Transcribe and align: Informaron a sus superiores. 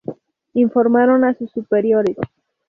Informaron 0.55 1.23
a 1.25 1.35
sus 1.35 1.51
superiores. 1.51 2.17